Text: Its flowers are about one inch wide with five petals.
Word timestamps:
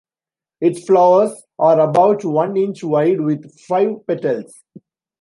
Its 0.61 0.83
flowers 0.83 1.43
are 1.59 1.79
about 1.79 2.25
one 2.25 2.57
inch 2.57 2.83
wide 2.83 3.21
with 3.21 3.55
five 3.67 3.97
petals. 4.07 4.63